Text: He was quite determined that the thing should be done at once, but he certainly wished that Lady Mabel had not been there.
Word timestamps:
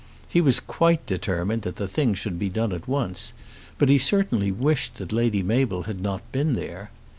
He 0.27 0.41
was 0.41 0.59
quite 0.59 1.05
determined 1.05 1.61
that 1.61 1.75
the 1.75 1.87
thing 1.87 2.15
should 2.15 2.39
be 2.39 2.49
done 2.49 2.73
at 2.73 2.87
once, 2.87 3.33
but 3.77 3.87
he 3.87 3.99
certainly 3.99 4.51
wished 4.51 4.95
that 4.97 5.13
Lady 5.13 5.43
Mabel 5.43 5.83
had 5.83 6.01
not 6.01 6.23
been 6.31 6.55
there. 6.55 6.89